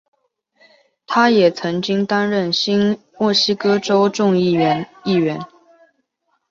[1.05, 5.39] 他也曾经担任新墨西哥州众议院议员。